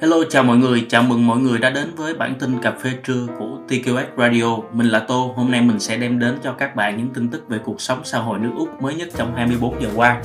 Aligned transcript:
Hello 0.00 0.16
chào 0.30 0.42
mọi 0.42 0.56
người, 0.56 0.86
chào 0.88 1.02
mừng 1.02 1.26
mọi 1.26 1.38
người 1.38 1.58
đã 1.58 1.70
đến 1.70 1.94
với 1.96 2.14
bản 2.14 2.34
tin 2.34 2.58
cà 2.62 2.72
phê 2.82 2.90
trưa 3.04 3.26
của 3.38 3.58
TQS 3.68 4.04
Radio. 4.16 4.56
Mình 4.72 4.88
là 4.88 4.98
Tô, 4.98 5.32
hôm 5.36 5.50
nay 5.50 5.60
mình 5.60 5.80
sẽ 5.80 5.96
đem 5.96 6.18
đến 6.18 6.38
cho 6.42 6.52
các 6.52 6.76
bạn 6.76 6.96
những 6.96 7.08
tin 7.14 7.28
tức 7.28 7.48
về 7.48 7.58
cuộc 7.64 7.80
sống 7.80 8.00
xã 8.04 8.18
hội 8.18 8.38
nước 8.38 8.50
Úc 8.56 8.82
mới 8.82 8.94
nhất 8.94 9.08
trong 9.16 9.34
24 9.34 9.82
giờ 9.82 9.88
qua. 9.94 10.22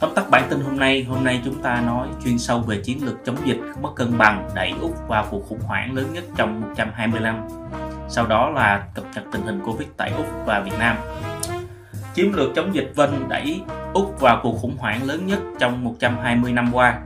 Tóm 0.00 0.10
tắt 0.14 0.30
bản 0.30 0.46
tin 0.50 0.60
hôm 0.60 0.76
nay, 0.76 1.04
hôm 1.04 1.24
nay 1.24 1.40
chúng 1.44 1.62
ta 1.62 1.82
nói 1.86 2.08
chuyên 2.24 2.38
sâu 2.38 2.60
về 2.60 2.80
chiến 2.84 3.04
lược 3.04 3.24
chống 3.24 3.36
dịch 3.44 3.58
mất 3.80 3.90
cân 3.96 4.18
bằng 4.18 4.48
đẩy 4.54 4.72
Úc 4.80 5.08
vào 5.08 5.26
cuộc 5.30 5.48
khủng 5.48 5.60
hoảng 5.60 5.94
lớn 5.94 6.06
nhất 6.12 6.24
trong 6.36 6.60
120 6.60 7.20
năm. 7.20 7.40
Sau 8.08 8.26
đó 8.26 8.50
là 8.50 8.84
cập 8.94 9.04
nhật 9.14 9.24
tình 9.32 9.42
hình 9.42 9.60
Covid 9.64 9.88
tại 9.96 10.12
Úc 10.16 10.26
và 10.46 10.60
Việt 10.60 10.78
Nam. 10.78 10.96
Chiến 12.14 12.34
lược 12.34 12.54
chống 12.54 12.74
dịch 12.74 12.92
Vân 12.94 13.10
đẩy 13.28 13.60
Úc 13.94 14.20
vào 14.20 14.40
cuộc 14.42 14.58
khủng 14.60 14.76
hoảng 14.78 15.04
lớn 15.04 15.26
nhất 15.26 15.38
trong 15.58 15.84
120 15.84 16.52
năm 16.52 16.68
qua 16.72 16.98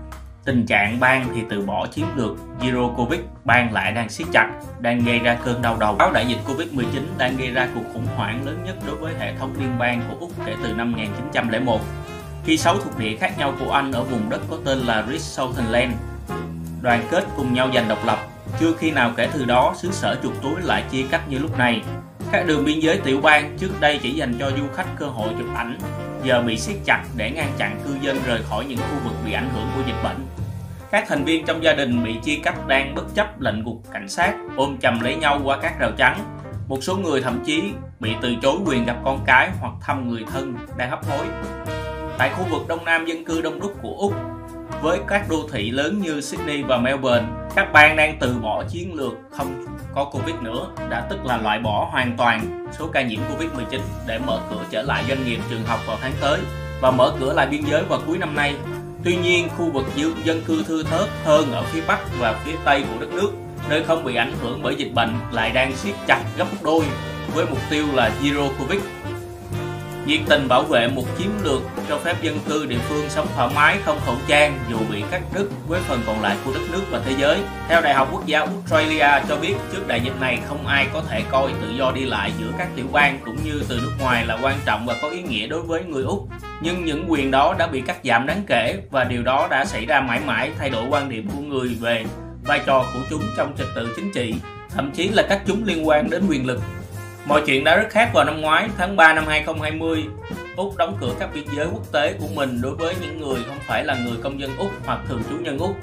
Tình 0.46 0.66
trạng 0.66 1.00
bang 1.00 1.28
thì 1.34 1.42
từ 1.50 1.60
bỏ 1.60 1.86
chiến 1.86 2.06
lược 2.16 2.36
Zero 2.60 2.94
Covid, 2.94 3.20
bang 3.44 3.72
lại 3.72 3.92
đang 3.92 4.08
siết 4.08 4.26
chặt, 4.32 4.50
đang 4.80 5.04
gây 5.04 5.18
ra 5.18 5.38
cơn 5.44 5.62
đau 5.62 5.76
đầu. 5.80 5.94
Báo 5.94 6.12
đại 6.12 6.26
dịch 6.26 6.38
Covid-19 6.46 7.02
đang 7.18 7.36
gây 7.36 7.50
ra 7.50 7.68
cuộc 7.74 7.84
khủng 7.92 8.06
hoảng 8.16 8.46
lớn 8.46 8.62
nhất 8.66 8.76
đối 8.86 8.96
với 8.96 9.14
hệ 9.18 9.34
thống 9.34 9.54
liên 9.58 9.78
bang 9.78 10.02
của 10.08 10.16
Úc 10.20 10.30
kể 10.46 10.54
từ 10.62 10.72
năm 10.72 10.92
1901. 10.92 11.80
Khi 12.44 12.58
sáu 12.58 12.78
thuộc 12.78 12.98
địa 12.98 13.16
khác 13.16 13.38
nhau 13.38 13.54
của 13.60 13.72
Anh 13.72 13.92
ở 13.92 14.02
vùng 14.02 14.30
đất 14.30 14.40
có 14.50 14.58
tên 14.64 14.78
là 14.78 15.04
Rich 15.10 15.20
Southern 15.20 15.66
Land 15.66 15.92
đoàn 16.82 17.02
kết 17.10 17.24
cùng 17.36 17.54
nhau 17.54 17.70
giành 17.74 17.88
độc 17.88 18.06
lập, 18.06 18.18
chưa 18.60 18.72
khi 18.78 18.90
nào 18.90 19.12
kể 19.16 19.28
từ 19.32 19.44
đó 19.44 19.74
xứ 19.76 19.90
sở 19.92 20.18
chuột 20.22 20.32
túi 20.42 20.54
lại 20.62 20.84
chia 20.90 21.02
cắt 21.10 21.28
như 21.28 21.38
lúc 21.38 21.58
này. 21.58 21.82
Các 22.32 22.46
đường 22.46 22.64
biên 22.64 22.80
giới 22.80 22.98
tiểu 22.98 23.20
bang 23.20 23.56
trước 23.58 23.80
đây 23.80 24.00
chỉ 24.02 24.12
dành 24.12 24.34
cho 24.38 24.50
du 24.50 24.64
khách 24.74 24.86
cơ 24.98 25.06
hội 25.06 25.28
chụp 25.38 25.48
ảnh, 25.54 25.78
giờ 26.22 26.42
bị 26.42 26.58
siết 26.58 26.76
chặt 26.84 27.04
để 27.16 27.30
ngăn 27.30 27.52
chặn 27.58 27.80
cư 27.84 27.96
dân 28.00 28.18
rời 28.26 28.42
khỏi 28.42 28.64
những 28.64 28.78
khu 28.78 28.96
vực 29.04 29.12
bị 29.24 29.32
ảnh 29.32 29.50
hưởng 29.54 29.66
của 29.76 29.82
dịch 29.86 30.02
bệnh. 30.04 30.26
Các 30.90 31.04
thành 31.08 31.24
viên 31.24 31.46
trong 31.46 31.64
gia 31.64 31.74
đình 31.74 32.04
bị 32.04 32.14
chia 32.24 32.36
cắt 32.42 32.66
đang 32.66 32.94
bất 32.94 33.14
chấp 33.14 33.40
lệnh 33.40 33.64
của 33.64 33.76
cảnh 33.92 34.08
sát 34.08 34.34
ôm 34.56 34.76
chầm 34.80 35.00
lấy 35.00 35.16
nhau 35.16 35.40
qua 35.44 35.58
các 35.62 35.78
rào 35.80 35.90
chắn. 35.96 36.36
Một 36.68 36.78
số 36.82 36.96
người 36.96 37.20
thậm 37.20 37.42
chí 37.46 37.62
bị 38.00 38.14
từ 38.22 38.34
chối 38.42 38.56
quyền 38.66 38.84
gặp 38.84 38.96
con 39.04 39.20
cái 39.26 39.50
hoặc 39.60 39.72
thăm 39.80 40.08
người 40.08 40.24
thân 40.32 40.54
đang 40.76 40.90
hấp 40.90 41.06
hối. 41.06 41.26
Tại 42.18 42.30
khu 42.30 42.44
vực 42.50 42.68
đông 42.68 42.84
nam 42.84 43.06
dân 43.06 43.24
cư 43.24 43.40
đông 43.40 43.60
đúc 43.60 43.74
của 43.82 43.94
Úc, 43.98 44.14
với 44.82 45.00
các 45.08 45.28
đô 45.28 45.48
thị 45.52 45.70
lớn 45.70 46.00
như 46.00 46.20
Sydney 46.20 46.62
và 46.62 46.78
Melbourne, 46.78 47.26
các 47.56 47.72
bang 47.72 47.96
đang 47.96 48.16
từ 48.20 48.34
bỏ 48.42 48.64
chiến 48.68 48.94
lược 48.94 49.12
không 49.30 49.64
có 49.94 50.04
Covid 50.04 50.34
nữa, 50.42 50.66
đã 50.90 51.06
tức 51.10 51.24
là 51.24 51.36
loại 51.36 51.58
bỏ 51.58 51.88
hoàn 51.92 52.16
toàn 52.16 52.66
số 52.78 52.86
ca 52.86 53.02
nhiễm 53.02 53.20
Covid-19 53.20 53.80
để 54.06 54.18
mở 54.18 54.40
cửa 54.50 54.64
trở 54.70 54.82
lại 54.82 55.04
doanh 55.08 55.24
nghiệp 55.24 55.38
trường 55.50 55.64
học 55.66 55.80
vào 55.86 55.98
tháng 56.02 56.12
tới 56.20 56.40
và 56.80 56.90
mở 56.90 57.12
cửa 57.20 57.32
lại 57.32 57.46
biên 57.46 57.62
giới 57.70 57.82
vào 57.82 58.00
cuối 58.06 58.18
năm 58.18 58.34
nay 58.34 58.54
Tuy 59.06 59.16
nhiên, 59.16 59.48
khu 59.56 59.70
vực 59.70 59.84
dân 60.24 60.42
cư 60.46 60.64
thưa 60.68 60.82
thớt 60.82 61.08
hơn 61.24 61.52
ở 61.52 61.62
phía 61.62 61.80
Bắc 61.86 61.98
và 62.18 62.40
phía 62.44 62.52
Tây 62.64 62.84
của 62.90 63.00
đất 63.00 63.12
nước, 63.12 63.32
nơi 63.68 63.84
không 63.84 64.04
bị 64.04 64.14
ảnh 64.14 64.32
hưởng 64.42 64.62
bởi 64.62 64.74
dịch 64.74 64.94
bệnh 64.94 65.14
lại 65.32 65.50
đang 65.50 65.76
siết 65.76 65.94
chặt 66.06 66.24
gấp 66.36 66.46
đôi 66.62 66.84
với 67.34 67.46
mục 67.46 67.58
tiêu 67.70 67.86
là 67.94 68.10
Zero 68.22 68.48
Covid. 68.58 68.80
Nhiệt 70.06 70.20
tình 70.28 70.48
bảo 70.48 70.62
vệ 70.62 70.88
một 70.88 71.04
chiến 71.18 71.30
lược 71.42 71.62
cho 71.88 71.98
phép 71.98 72.22
dân 72.22 72.38
cư 72.48 72.66
địa 72.66 72.78
phương 72.88 73.04
sống 73.08 73.26
thoải 73.34 73.50
mái 73.54 73.78
không 73.84 74.00
khẩu 74.06 74.16
trang 74.28 74.58
dù 74.70 74.76
bị 74.90 75.02
cắt 75.10 75.22
đứt 75.34 75.50
với 75.68 75.80
phần 75.80 76.00
còn 76.06 76.22
lại 76.22 76.36
của 76.44 76.52
đất 76.54 76.60
nước 76.72 76.82
và 76.90 77.00
thế 77.04 77.14
giới. 77.18 77.38
Theo 77.68 77.80
Đại 77.80 77.94
học 77.94 78.08
Quốc 78.12 78.26
gia 78.26 78.40
Australia 78.40 79.24
cho 79.28 79.36
biết 79.36 79.54
trước 79.72 79.88
đại 79.88 80.00
dịch 80.00 80.20
này 80.20 80.38
không 80.48 80.66
ai 80.66 80.86
có 80.92 81.02
thể 81.08 81.22
coi 81.30 81.52
tự 81.62 81.70
do 81.70 81.92
đi 81.94 82.04
lại 82.04 82.32
giữa 82.40 82.52
các 82.58 82.68
tiểu 82.76 82.86
bang 82.92 83.18
cũng 83.24 83.36
như 83.44 83.62
từ 83.68 83.80
nước 83.82 83.92
ngoài 84.00 84.26
là 84.26 84.38
quan 84.42 84.58
trọng 84.66 84.86
và 84.86 84.96
có 85.02 85.08
ý 85.08 85.22
nghĩa 85.22 85.46
đối 85.46 85.62
với 85.62 85.84
người 85.84 86.02
Úc 86.02 86.28
nhưng 86.62 86.84
những 86.84 87.04
quyền 87.08 87.30
đó 87.30 87.54
đã 87.58 87.66
bị 87.66 87.80
cắt 87.80 87.96
giảm 88.04 88.26
đáng 88.26 88.42
kể 88.46 88.78
và 88.90 89.04
điều 89.04 89.22
đó 89.22 89.48
đã 89.50 89.64
xảy 89.64 89.86
ra 89.86 90.00
mãi 90.00 90.20
mãi 90.26 90.50
thay 90.58 90.70
đổi 90.70 90.84
quan 90.90 91.08
điểm 91.08 91.28
của 91.34 91.40
người 91.40 91.68
về 91.80 92.04
vai 92.44 92.60
trò 92.66 92.84
của 92.94 93.00
chúng 93.10 93.22
trong 93.36 93.52
trật 93.58 93.66
tự 93.74 93.92
chính 93.96 94.12
trị, 94.12 94.34
thậm 94.70 94.90
chí 94.90 95.08
là 95.08 95.22
các 95.28 95.42
chúng 95.46 95.64
liên 95.64 95.88
quan 95.88 96.10
đến 96.10 96.26
quyền 96.28 96.46
lực. 96.46 96.60
Mọi 97.26 97.42
chuyện 97.46 97.64
đã 97.64 97.76
rất 97.76 97.88
khác 97.90 98.10
vào 98.14 98.24
năm 98.24 98.40
ngoái, 98.40 98.68
tháng 98.78 98.96
3 98.96 99.12
năm 99.12 99.24
2020, 99.26 100.04
Úc 100.56 100.76
đóng 100.76 100.96
cửa 101.00 101.14
các 101.20 101.30
biên 101.34 101.44
giới 101.56 101.66
quốc 101.72 101.92
tế 101.92 102.12
của 102.12 102.26
mình 102.34 102.60
đối 102.60 102.74
với 102.74 102.94
những 103.00 103.20
người 103.20 103.42
không 103.46 103.58
phải 103.66 103.84
là 103.84 103.94
người 103.94 104.16
công 104.22 104.40
dân 104.40 104.56
Úc 104.56 104.70
hoặc 104.84 105.00
thường 105.08 105.22
trú 105.30 105.36
nhân 105.36 105.58
Úc. 105.58 105.76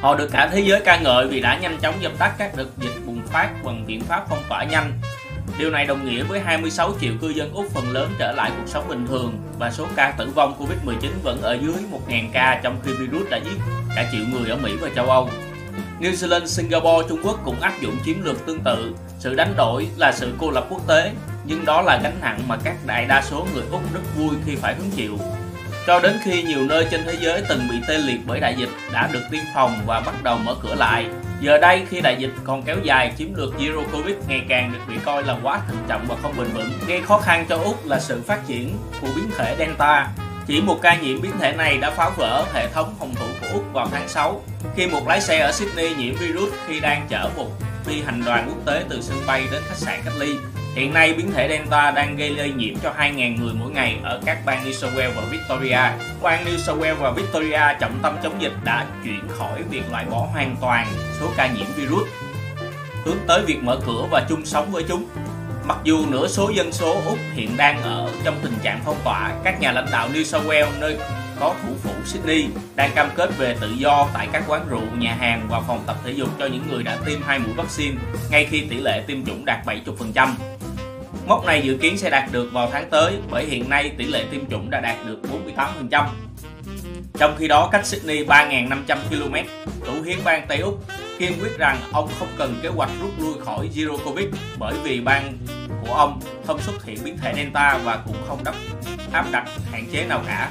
Họ 0.00 0.14
được 0.14 0.28
cả 0.32 0.48
thế 0.52 0.60
giới 0.60 0.80
ca 0.80 0.98
ngợi 0.98 1.26
vì 1.26 1.40
đã 1.40 1.58
nhanh 1.58 1.78
chóng 1.80 1.94
dập 2.00 2.12
tắt 2.18 2.34
các 2.38 2.56
đợt 2.56 2.68
dịch 2.78 3.06
bùng 3.06 3.20
phát 3.26 3.50
bằng 3.64 3.84
biện 3.86 4.00
pháp 4.00 4.26
phong 4.28 4.42
tỏa 4.48 4.64
nhanh 4.64 4.92
Điều 5.58 5.70
này 5.70 5.86
đồng 5.86 6.04
nghĩa 6.04 6.22
với 6.22 6.40
26 6.40 6.92
triệu 7.00 7.12
cư 7.20 7.28
dân 7.28 7.52
Úc 7.54 7.70
phần 7.70 7.92
lớn 7.92 8.10
trở 8.18 8.32
lại 8.32 8.50
cuộc 8.56 8.66
sống 8.66 8.88
bình 8.88 9.06
thường 9.06 9.38
và 9.58 9.70
số 9.70 9.86
ca 9.96 10.14
tử 10.18 10.28
vong 10.34 10.54
Covid-19 10.58 11.10
vẫn 11.22 11.42
ở 11.42 11.52
dưới 11.52 11.74
1.000 12.08 12.28
ca 12.32 12.60
trong 12.62 12.76
khi 12.84 12.92
virus 12.92 13.30
đã 13.30 13.36
giết 13.36 13.58
cả 13.96 14.08
triệu 14.12 14.24
người 14.32 14.50
ở 14.50 14.56
Mỹ 14.56 14.72
và 14.80 14.88
châu 14.94 15.10
Âu. 15.10 15.28
New 16.00 16.12
Zealand, 16.12 16.46
Singapore, 16.46 17.08
Trung 17.08 17.20
Quốc 17.24 17.40
cũng 17.44 17.60
áp 17.60 17.72
dụng 17.80 17.96
chiến 18.04 18.24
lược 18.24 18.46
tương 18.46 18.60
tự. 18.60 18.94
Sự 19.18 19.34
đánh 19.34 19.54
đổi 19.56 19.88
là 19.96 20.12
sự 20.12 20.32
cô 20.38 20.50
lập 20.50 20.66
quốc 20.70 20.86
tế, 20.88 21.12
nhưng 21.44 21.64
đó 21.64 21.82
là 21.82 22.00
gánh 22.02 22.16
nặng 22.20 22.40
mà 22.48 22.56
các 22.64 22.76
đại 22.86 23.04
đa 23.04 23.22
số 23.22 23.46
người 23.54 23.64
Úc 23.70 23.94
rất 23.94 24.00
vui 24.16 24.36
khi 24.46 24.56
phải 24.56 24.74
hứng 24.74 24.90
chịu. 24.90 25.18
Cho 25.86 26.00
đến 26.00 26.16
khi 26.24 26.42
nhiều 26.42 26.64
nơi 26.64 26.86
trên 26.90 27.00
thế 27.04 27.16
giới 27.20 27.42
từng 27.48 27.60
bị 27.70 27.76
tê 27.88 27.98
liệt 27.98 28.20
bởi 28.26 28.40
đại 28.40 28.54
dịch 28.58 28.70
đã 28.92 29.08
được 29.12 29.22
tiêm 29.30 29.42
phòng 29.54 29.80
và 29.86 30.00
bắt 30.00 30.22
đầu 30.22 30.38
mở 30.38 30.54
cửa 30.62 30.74
lại, 30.74 31.06
Giờ 31.40 31.58
đây 31.58 31.86
khi 31.88 32.00
đại 32.00 32.16
dịch 32.18 32.30
còn 32.44 32.62
kéo 32.62 32.76
dài, 32.82 33.12
chiến 33.16 33.34
lược 33.36 33.54
Zero 33.58 33.82
Covid 33.92 34.16
ngày 34.28 34.42
càng 34.48 34.72
được 34.72 34.78
bị 34.88 34.94
coi 35.04 35.24
là 35.24 35.36
quá 35.42 35.60
thận 35.68 35.76
trọng 35.88 36.06
và 36.08 36.16
không 36.22 36.34
bền 36.38 36.46
vững. 36.46 36.70
Gây 36.86 37.02
khó 37.02 37.18
khăn 37.18 37.46
cho 37.48 37.56
Úc 37.56 37.86
là 37.86 38.00
sự 38.00 38.22
phát 38.26 38.46
triển 38.46 38.76
của 39.00 39.08
biến 39.16 39.30
thể 39.38 39.56
Delta. 39.58 40.08
Chỉ 40.46 40.60
một 40.60 40.78
ca 40.82 40.96
nhiễm 40.96 41.20
biến 41.20 41.32
thể 41.40 41.52
này 41.52 41.78
đã 41.78 41.90
phá 41.90 42.10
vỡ 42.16 42.44
hệ 42.54 42.68
thống 42.68 42.94
phòng 42.98 43.14
thủ 43.14 43.26
Úc 43.52 43.64
vào 43.72 43.88
tháng 43.92 44.08
6 44.08 44.42
khi 44.76 44.86
một 44.86 45.08
lái 45.08 45.20
xe 45.20 45.38
ở 45.38 45.52
Sydney 45.52 45.94
nhiễm 45.94 46.14
virus 46.14 46.52
khi 46.66 46.80
đang 46.80 47.06
chở 47.08 47.30
một 47.36 47.46
phi 47.84 48.02
hành 48.02 48.22
đoàn 48.24 48.44
quốc 48.48 48.66
tế 48.66 48.84
từ 48.88 49.00
sân 49.02 49.18
bay 49.26 49.44
đến 49.52 49.62
khách 49.68 49.76
sạn 49.76 50.00
cách 50.04 50.14
ly. 50.18 50.36
Hiện 50.74 50.94
nay, 50.94 51.14
biến 51.14 51.32
thể 51.32 51.48
Delta 51.48 51.90
đang 51.90 52.16
gây 52.16 52.30
lây 52.30 52.52
nhiễm 52.52 52.74
cho 52.82 52.92
2.000 52.98 53.40
người 53.40 53.54
mỗi 53.54 53.70
ngày 53.70 53.98
ở 54.02 54.20
các 54.26 54.38
bang 54.46 54.64
New 54.64 54.72
South 54.72 54.94
Wales 54.94 55.10
và 55.16 55.22
Victoria. 55.30 55.80
Bang 56.22 56.44
New 56.44 56.58
South 56.58 56.80
Wales 56.80 56.94
và 56.94 57.10
Victoria 57.10 57.60
trọng 57.80 57.98
tâm 58.02 58.16
chống 58.22 58.42
dịch 58.42 58.52
đã 58.64 58.86
chuyển 59.04 59.28
khỏi 59.28 59.62
việc 59.70 59.82
loại 59.90 60.04
bỏ 60.04 60.28
hoàn 60.32 60.56
toàn 60.60 60.86
số 61.20 61.26
ca 61.36 61.46
nhiễm 61.46 61.66
virus, 61.76 62.08
hướng 63.04 63.18
tới 63.26 63.42
việc 63.46 63.58
mở 63.62 63.78
cửa 63.86 64.06
và 64.10 64.26
chung 64.28 64.46
sống 64.46 64.70
với 64.70 64.84
chúng. 64.88 65.06
Mặc 65.64 65.78
dù 65.84 66.06
nửa 66.08 66.28
số 66.28 66.50
dân 66.50 66.72
số 66.72 67.02
Úc 67.06 67.18
hiện 67.34 67.56
đang 67.56 67.82
ở 67.82 68.08
trong 68.24 68.38
tình 68.42 68.54
trạng 68.62 68.80
phong 68.84 69.00
tỏa, 69.04 69.32
các 69.44 69.60
nhà 69.60 69.72
lãnh 69.72 69.86
đạo 69.92 70.08
New 70.14 70.24
South 70.24 70.46
Wales 70.46 70.80
nơi 70.80 70.98
có 71.40 71.54
thủ 71.62 71.74
phủ 71.82 71.90
Sydney 72.04 72.46
đang 72.76 72.90
cam 72.94 73.08
kết 73.14 73.30
về 73.38 73.56
tự 73.60 73.70
do 73.70 74.08
tại 74.14 74.28
các 74.32 74.42
quán 74.48 74.68
rượu, 74.68 74.82
nhà 74.98 75.14
hàng 75.14 75.46
và 75.50 75.60
phòng 75.60 75.84
tập 75.86 75.96
thể 76.04 76.12
dục 76.12 76.28
cho 76.38 76.46
những 76.46 76.62
người 76.70 76.82
đã 76.82 76.98
tiêm 77.06 77.22
hai 77.22 77.38
mũi 77.38 77.52
vaccine 77.56 77.96
ngay 78.30 78.44
khi 78.50 78.60
tỷ 78.60 78.76
lệ 78.76 79.04
tiêm 79.06 79.24
chủng 79.24 79.44
đạt 79.44 79.66
70%. 79.66 80.28
Mốc 81.26 81.46
này 81.46 81.62
dự 81.62 81.76
kiến 81.76 81.98
sẽ 81.98 82.10
đạt 82.10 82.32
được 82.32 82.50
vào 82.52 82.68
tháng 82.72 82.90
tới 82.90 83.18
bởi 83.30 83.44
hiện 83.44 83.70
nay 83.70 83.92
tỷ 83.98 84.04
lệ 84.04 84.24
tiêm 84.30 84.50
chủng 84.50 84.70
đã 84.70 84.80
đạt 84.80 84.96
được 85.06 85.20
48%. 85.90 86.06
Trong 87.18 87.36
khi 87.38 87.48
đó, 87.48 87.68
cách 87.72 87.86
Sydney 87.86 88.24
3.500 88.24 88.96
km, 89.10 89.34
thủ 89.86 90.02
hiến 90.04 90.18
bang 90.24 90.46
Tây 90.48 90.58
Úc 90.58 90.84
kiên 91.18 91.32
quyết 91.40 91.58
rằng 91.58 91.80
ông 91.92 92.08
không 92.18 92.28
cần 92.38 92.54
kế 92.62 92.68
hoạch 92.68 92.90
rút 93.00 93.10
lui 93.18 93.34
khỏi 93.44 93.70
Zero 93.74 93.98
Covid 94.04 94.26
bởi 94.58 94.74
vì 94.84 95.00
bang 95.00 95.38
của 95.82 95.94
ông 95.94 96.20
không 96.46 96.60
xuất 96.60 96.84
hiện 96.84 96.98
biến 97.04 97.18
thể 97.18 97.32
Delta 97.36 97.78
và 97.84 97.96
cũng 98.06 98.16
không 98.28 98.44
đắp 98.44 98.54
áp 99.12 99.26
đặt 99.32 99.48
hạn 99.72 99.84
chế 99.92 100.06
nào 100.06 100.22
cả. 100.26 100.50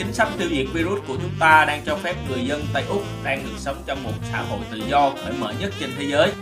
Chính 0.00 0.12
sách 0.14 0.28
tiêu 0.38 0.48
diệt 0.50 0.66
virus 0.72 1.00
của 1.06 1.16
chúng 1.22 1.30
ta 1.38 1.64
đang 1.64 1.82
cho 1.86 1.96
phép 1.96 2.14
người 2.28 2.44
dân 2.44 2.66
Tây 2.72 2.84
Úc 2.88 3.02
đang 3.24 3.44
được 3.44 3.58
sống 3.58 3.82
trong 3.86 4.02
một 4.02 4.12
xã 4.32 4.42
hội 4.42 4.58
tự 4.70 4.78
do 4.88 5.10
cởi 5.24 5.32
mở 5.32 5.52
nhất 5.60 5.72
trên 5.80 5.90
thế 5.98 6.04
giới. 6.04 6.32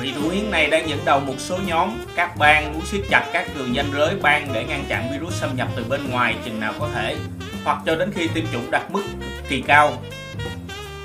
Vị 0.00 0.12
thủ 0.12 0.28
hiến 0.28 0.50
này 0.50 0.66
đang 0.66 0.88
dẫn 0.88 0.98
đầu 1.04 1.20
một 1.20 1.34
số 1.38 1.58
nhóm 1.66 1.90
các 2.16 2.36
bang 2.36 2.72
muốn 2.72 2.82
siết 2.86 3.00
chặt 3.10 3.26
các 3.32 3.48
đường 3.54 3.74
danh 3.74 3.92
giới 3.92 4.14
bang 4.22 4.48
để 4.52 4.64
ngăn 4.64 4.84
chặn 4.88 5.12
virus 5.12 5.40
xâm 5.40 5.56
nhập 5.56 5.68
từ 5.76 5.84
bên 5.84 6.10
ngoài 6.10 6.34
chừng 6.44 6.60
nào 6.60 6.72
có 6.78 6.88
thể, 6.94 7.16
hoặc 7.64 7.78
cho 7.86 7.94
đến 7.94 8.12
khi 8.14 8.28
tiêm 8.28 8.44
chủng 8.52 8.70
đạt 8.70 8.90
mức 8.90 9.02
kỳ 9.48 9.60
cao. 9.66 9.92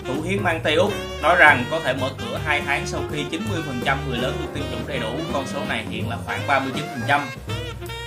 Thủ 0.07 0.21
hiến 0.21 0.43
mang 0.43 0.59
Tây 0.63 0.75
Úc 0.75 0.93
nói 1.21 1.35
rằng 1.35 1.65
có 1.71 1.79
thể 1.79 1.93
mở 1.93 2.09
cửa 2.17 2.39
2 2.45 2.61
tháng 2.65 2.87
sau 2.87 3.01
khi 3.11 3.23
90% 3.85 3.97
người 4.09 4.17
lớn 4.17 4.37
được 4.41 4.47
tiêm 4.53 4.63
chủng 4.71 4.87
đầy 4.87 4.99
đủ, 4.99 5.11
con 5.33 5.47
số 5.47 5.59
này 5.69 5.85
hiện 5.89 6.09
là 6.09 6.17
khoảng 6.25 6.47
39%. 6.47 7.21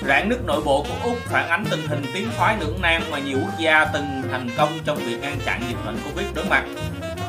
Rạn 0.07 0.29
nứt 0.29 0.45
nội 0.45 0.61
bộ 0.65 0.83
của 0.83 1.11
Úc 1.11 1.19
phản 1.25 1.49
ánh 1.49 1.65
tình 1.71 1.87
hình 1.89 2.05
tiến 2.15 2.29
thoái 2.37 2.57
lưỡng 2.61 2.83
nan 2.83 3.03
mà 3.11 3.19
nhiều 3.19 3.39
quốc 3.43 3.59
gia 3.59 3.85
từng 3.85 4.23
thành 4.31 4.51
công 4.57 4.79
trong 4.85 4.97
việc 4.97 5.21
ngăn 5.21 5.41
chặn 5.45 5.63
dịch 5.69 5.77
bệnh 5.87 5.99
Covid 6.05 6.27
đối 6.35 6.45
mặt. 6.45 6.65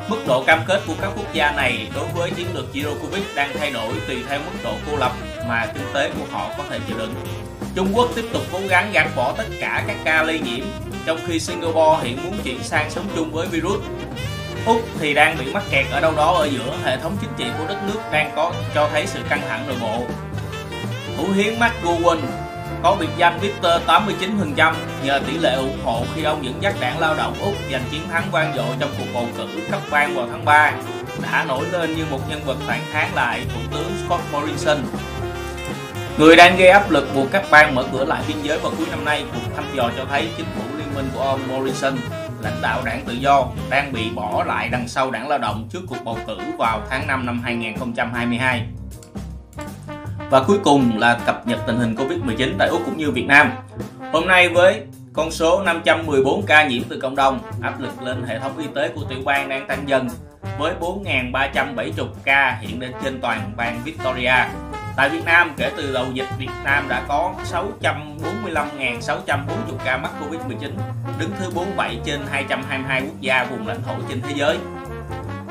Mức 0.10 0.18
độ 0.28 0.44
cam 0.44 0.60
kết 0.68 0.82
của 0.88 0.94
các 1.02 1.12
quốc 1.16 1.34
gia 1.34 1.52
này 1.52 1.88
đối 1.96 2.06
với 2.06 2.32
chiến 2.32 2.48
lược 2.54 2.66
Zero 2.74 3.00
Covid 3.02 3.24
đang 3.36 3.50
thay 3.60 3.72
đổi 3.72 3.94
tùy 4.08 4.18
theo 4.30 4.40
mức 4.40 4.60
độ 4.64 4.74
cô 4.88 4.98
lập 4.98 5.12
mà 5.48 5.66
kinh 5.74 5.84
tế 5.94 6.12
của 6.20 6.26
họ 6.32 6.50
có 6.58 6.64
thể 6.70 6.80
chịu 6.88 6.98
đựng. 6.98 7.16
Trung 7.76 7.92
Quốc 7.94 8.10
tiếp 8.16 8.26
tục 8.34 8.44
cố 8.52 8.60
gắng 8.70 8.92
gạt 8.94 9.08
bỏ 9.16 9.34
tất 9.38 9.46
cả 9.60 9.84
các 9.88 9.98
ca 10.04 10.24
lây 10.24 10.40
nhiễm, 10.40 10.66
trong 11.06 11.20
khi 11.28 11.40
Singapore 11.40 12.00
hiện 12.02 12.18
muốn 12.24 12.34
chuyển 12.44 12.64
sang 12.64 12.92
sống 12.92 13.06
chung 13.16 13.32
với 13.32 13.48
virus. 13.48 13.84
Úc 14.66 14.82
thì 15.00 15.14
đang 15.14 15.38
bị 15.38 15.54
mắc 15.54 15.64
kẹt 15.72 15.86
ở 15.92 16.00
đâu 16.02 16.14
đó 16.16 16.34
ở 16.34 16.46
giữa 16.46 16.78
hệ 16.84 16.98
thống 16.98 17.18
chính 17.22 17.32
trị 17.38 17.46
của 17.58 17.66
đất 17.68 17.78
nước 17.88 18.00
đang 18.12 18.32
có 18.36 18.54
cho 18.76 18.90
thấy 18.92 19.08
sự 19.08 19.20
căng 19.30 19.42
thẳng 19.50 19.68
nội 19.68 19.78
bộ. 19.82 20.04
Thủ 21.18 21.34
hiến 21.36 21.60
McGowan 21.60 22.18
có 22.84 22.98
biệt 23.00 23.10
danh 23.18 23.40
Victor 23.40 23.74
89% 23.88 24.74
nhờ 25.04 25.20
tỷ 25.28 25.38
lệ 25.38 25.54
ủng 25.54 25.80
hộ 25.84 26.04
khi 26.16 26.24
ông 26.24 26.46
dẫn 26.46 26.54
dắt 26.62 26.76
đảng 26.80 27.00
lao 27.00 27.16
động 27.16 27.34
Úc 27.42 27.54
giành 27.72 27.84
chiến 27.92 28.02
thắng 28.12 28.24
vang 28.32 28.54
dội 28.56 28.76
trong 28.80 28.90
cuộc 28.98 29.06
bầu 29.14 29.28
cử 29.38 29.48
cấp 29.72 29.82
bang 29.92 30.16
vào 30.16 30.28
tháng 30.32 30.46
3 30.46 30.74
đã 31.24 31.46
nổi 31.48 31.66
lên 31.72 31.96
như 31.96 32.06
một 32.12 32.20
nhân 32.30 32.42
vật 32.46 32.58
phản 32.68 32.80
kháng 32.92 33.16
lại 33.16 33.46
Thủ 33.54 33.60
tướng 33.72 33.92
Scott 34.06 34.22
Morrison. 34.32 34.78
Người 36.18 36.36
đang 36.36 36.58
gây 36.58 36.68
áp 36.68 36.92
lực 36.92 37.08
buộc 37.16 37.32
các 37.32 37.44
bang 37.52 37.76
mở 37.76 37.84
cửa 37.92 38.06
lại 38.06 38.24
biên 38.28 38.38
giới 38.44 38.60
vào 38.60 38.72
cuối 38.78 38.88
năm 38.92 39.06
nay, 39.06 39.26
cuộc 39.34 39.56
thăm 39.56 39.66
dò 39.76 39.92
cho 39.98 40.06
thấy 40.10 40.30
chính 40.38 40.46
phủ 40.56 40.62
liên 40.78 40.96
minh 40.96 41.10
của 41.14 41.22
ông 41.22 41.40
Morrison, 41.48 41.98
lãnh 42.42 42.62
đạo 42.62 42.82
đảng 42.86 43.06
tự 43.06 43.14
do, 43.14 43.46
đang 43.70 43.94
bị 43.94 44.10
bỏ 44.16 44.44
lại 44.44 44.70
đằng 44.70 44.88
sau 44.88 45.12
đảng 45.12 45.28
lao 45.28 45.38
động 45.38 45.68
trước 45.74 45.80
cuộc 45.88 45.98
bầu 46.06 46.18
cử 46.28 46.38
vào 46.58 46.82
tháng 46.90 47.08
5 47.08 47.26
năm 47.26 47.42
2022. 47.44 48.68
Và 50.30 50.44
cuối 50.44 50.60
cùng 50.64 50.98
là 50.98 51.20
cập 51.26 51.48
nhật 51.48 51.60
tình 51.68 51.78
hình 51.78 51.96
Covid-19 51.96 52.54
tại 52.58 52.68
Úc 52.68 52.82
cũng 52.86 52.98
như 52.98 53.12
Việt 53.12 53.26
Nam. 53.28 53.52
Hôm 54.14 54.28
nay 54.28 54.50
với 54.50 54.82
con 55.14 55.32
số 55.32 55.64
514 55.64 56.46
ca 56.46 56.68
nhiễm 56.68 56.84
từ 56.90 57.00
cộng 57.00 57.16
đồng, 57.16 57.40
áp 57.62 57.80
lực 57.80 58.02
lên 58.02 58.24
hệ 58.28 58.40
thống 58.40 58.58
y 58.58 58.66
tế 58.76 58.90
của 58.96 59.02
tiểu 59.10 59.20
bang 59.26 59.50
đang 59.50 59.68
tăng 59.68 59.90
dần 59.90 60.08
với 60.60 60.74
4.370 60.80 62.08
ca 62.24 62.58
hiện 62.62 62.82
lên 62.82 62.92
trên 63.04 63.22
toàn 63.22 63.52
bang 63.58 63.82
Victoria. 63.86 64.34
Tại 64.96 65.10
Việt 65.10 65.26
Nam, 65.26 65.54
kể 65.58 65.72
từ 65.78 65.94
đầu 65.94 66.06
dịch, 66.14 66.28
Việt 66.38 66.50
Nam 66.64 66.86
đã 66.90 67.04
có 67.08 67.34
645.640 67.52 69.48
ca 69.86 69.98
mắc 69.98 70.12
Covid-19, 70.22 70.72
đứng 71.20 71.32
thứ 71.40 71.52
47 71.56 72.00
trên 72.06 72.20
222 72.32 73.02
quốc 73.02 73.22
gia 73.22 73.44
vùng 73.44 73.68
lãnh 73.68 73.84
thổ 73.84 73.94
trên 74.10 74.22
thế 74.22 74.34
giới. 74.36 74.58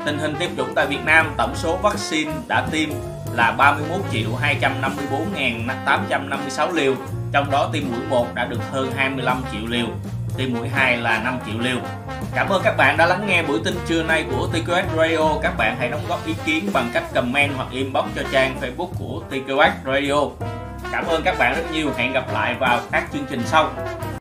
Tình 0.05 0.19
hình 0.19 0.35
tiêm 0.39 0.49
chủng 0.57 0.75
tại 0.75 0.87
Việt 0.87 1.05
Nam, 1.05 1.33
tổng 1.37 1.55
số 1.55 1.77
vaccine 1.77 2.31
đã 2.47 2.67
tiêm 2.71 2.89
là 3.33 3.51
31 3.51 4.01
triệu 4.11 4.29
254.856 4.41 6.73
liều, 6.73 6.95
trong 7.31 7.51
đó 7.51 7.69
tiêm 7.73 7.83
mũi 7.91 8.01
1 8.09 8.35
đã 8.35 8.45
được 8.45 8.59
hơn 8.71 8.91
25 8.95 9.43
triệu 9.51 9.61
liều, 9.67 9.87
tiêm 10.37 10.53
mũi 10.53 10.67
2 10.67 10.97
là 10.97 11.21
5 11.23 11.39
triệu 11.45 11.59
liều. 11.59 11.77
Cảm 12.35 12.49
ơn 12.49 12.61
các 12.63 12.77
bạn 12.77 12.97
đã 12.97 13.05
lắng 13.05 13.27
nghe 13.27 13.43
buổi 13.43 13.59
tin 13.65 13.75
trưa 13.87 14.03
nay 14.03 14.25
của 14.31 14.49
TQS 14.53 14.83
Radio. 14.97 15.37
Các 15.43 15.57
bạn 15.57 15.75
hãy 15.79 15.89
đóng 15.89 16.05
góp 16.09 16.25
ý 16.25 16.35
kiến 16.45 16.69
bằng 16.73 16.89
cách 16.93 17.03
comment 17.15 17.51
hoặc 17.55 17.67
inbox 17.71 18.05
cho 18.15 18.21
trang 18.31 18.61
Facebook 18.61 18.89
của 18.99 19.21
TQS 19.31 19.71
Radio. 19.85 20.15
Cảm 20.91 21.05
ơn 21.07 21.23
các 21.23 21.35
bạn 21.39 21.55
rất 21.55 21.71
nhiều. 21.73 21.91
Hẹn 21.97 22.13
gặp 22.13 22.33
lại 22.33 22.55
vào 22.59 22.79
các 22.91 23.07
chương 23.13 23.25
trình 23.29 23.41
sau. 23.45 23.71